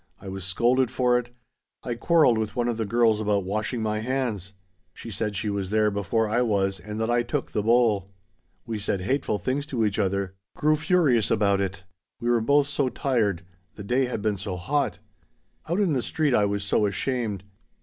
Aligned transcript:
I 0.19 0.29
was 0.29 0.45
scolded 0.45 0.89
for 0.89 1.19
it. 1.19 1.29
I 1.83 1.93
quarreled 1.93 2.39
with 2.39 2.55
one 2.55 2.67
of 2.67 2.77
the 2.77 2.87
girls 2.87 3.21
about 3.21 3.43
washing 3.43 3.83
my 3.83 3.99
hands! 3.99 4.53
She 4.95 5.11
said 5.11 5.35
she 5.35 5.51
was 5.51 5.69
there 5.69 5.91
before 5.91 6.27
I 6.27 6.41
was 6.41 6.79
and 6.79 6.99
that 6.99 7.11
I 7.11 7.21
took 7.21 7.51
the 7.51 7.61
bowl. 7.61 8.11
We 8.65 8.79
said 8.79 9.01
hateful 9.01 9.37
things 9.37 9.67
to 9.67 9.85
each 9.85 9.99
other, 9.99 10.33
grew 10.55 10.75
furious 10.75 11.29
about 11.29 11.61
it. 11.61 11.83
We 12.19 12.31
were 12.31 12.41
both 12.41 12.65
so 12.65 12.89
tired 12.89 13.43
the 13.75 13.83
day 13.83 14.05
had 14.05 14.23
been 14.23 14.37
so 14.37 14.55
hot 14.55 14.97
"Out 15.69 15.79
on 15.79 15.93
the 15.93 16.01
street 16.01 16.33
I 16.33 16.45
was 16.45 16.63
so 16.63 16.87
ashamed. 16.87 17.43